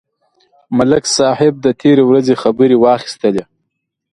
ملک 0.77 1.03
صاحب 1.17 1.53
د 1.65 1.67
تېرې 1.81 2.03
ورځې 2.09 2.35
خبرې 2.43 2.75
واخیستلې. 2.79 3.43